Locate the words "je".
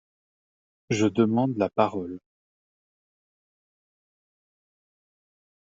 0.89-1.05